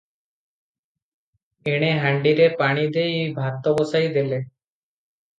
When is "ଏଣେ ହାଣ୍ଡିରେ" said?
1.73-2.47